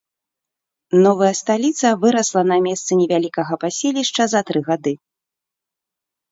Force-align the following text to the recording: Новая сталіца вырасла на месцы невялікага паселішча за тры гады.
Новая 1.03 1.29
сталіца 1.41 1.87
вырасла 2.07 2.41
на 2.53 2.57
месцы 2.69 2.91
невялікага 3.03 3.53
паселішча 3.67 4.23
за 4.35 4.45
тры 4.51 4.59
гады. 4.73 4.93